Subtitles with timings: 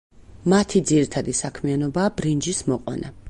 [0.53, 3.19] მათი ძირითადი საქმიანობაა ბრინჯის მოყვანა.